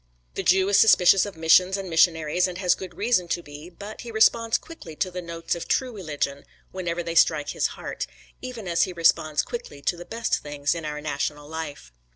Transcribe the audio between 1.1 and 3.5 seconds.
of missions and missionaries and has good reason to